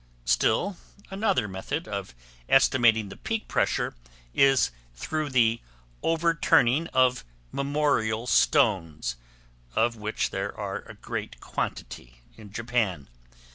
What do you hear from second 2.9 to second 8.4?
the peak pressure is through the overturning of memorial